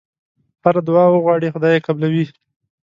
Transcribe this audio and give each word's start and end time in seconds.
هره 0.63 0.81
دعا 0.87 1.05
وغواړې 1.11 1.53
خدای 1.53 1.73
یې 1.75 1.83
قبلوي. 1.87 2.25